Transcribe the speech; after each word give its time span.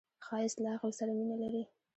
ښایست 0.25 0.57
له 0.63 0.69
عقل 0.75 0.91
سره 0.99 1.11
مینه 1.17 1.35
لري 1.43 1.63